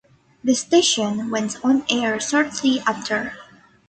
The 0.43 0.55
station 0.55 1.29
went 1.29 1.63
on 1.63 1.85
air 1.87 2.19
shortly 2.19 2.79
after. 2.87 3.33